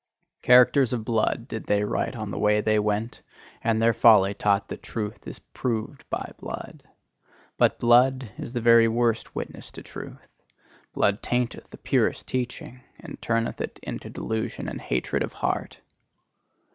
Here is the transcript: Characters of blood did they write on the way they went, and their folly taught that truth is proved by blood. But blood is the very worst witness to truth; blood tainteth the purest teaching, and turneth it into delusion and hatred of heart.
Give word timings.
Characters 0.41 0.93
of 0.93 1.05
blood 1.05 1.47
did 1.47 1.67
they 1.67 1.83
write 1.83 2.15
on 2.15 2.31
the 2.31 2.39
way 2.39 2.59
they 2.59 2.79
went, 2.79 3.21
and 3.63 3.79
their 3.79 3.93
folly 3.93 4.33
taught 4.33 4.67
that 4.69 4.81
truth 4.81 5.27
is 5.27 5.37
proved 5.37 6.09
by 6.09 6.31
blood. 6.39 6.81
But 7.59 7.77
blood 7.77 8.31
is 8.35 8.53
the 8.53 8.61
very 8.61 8.87
worst 8.87 9.35
witness 9.35 9.69
to 9.73 9.83
truth; 9.83 10.41
blood 10.91 11.21
tainteth 11.21 11.69
the 11.69 11.77
purest 11.77 12.27
teaching, 12.27 12.81
and 12.99 13.21
turneth 13.21 13.61
it 13.61 13.79
into 13.83 14.09
delusion 14.09 14.67
and 14.67 14.81
hatred 14.81 15.21
of 15.21 15.33
heart. 15.33 15.77